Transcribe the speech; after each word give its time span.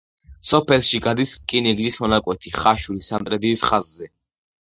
სოფელში 0.51 0.99
გადის 1.07 1.33
რკინიგზის 1.41 1.97
მონაკვეთი 2.05 2.53
ხაშური-სამტრედიის 2.61 3.63
ხაზზე. 3.69 4.09